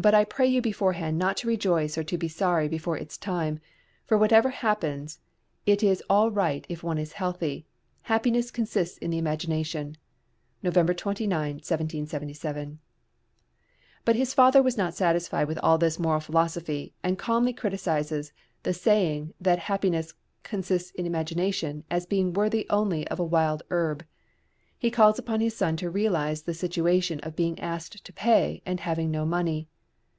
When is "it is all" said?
5.66-6.30